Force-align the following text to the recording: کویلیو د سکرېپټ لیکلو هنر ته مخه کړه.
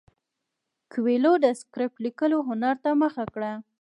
کویلیو 0.91 1.33
د 1.43 1.45
سکرېپټ 1.59 1.97
لیکلو 2.05 2.37
هنر 2.47 2.75
ته 2.83 2.89
مخه 3.03 3.23
کړه. 3.33 3.51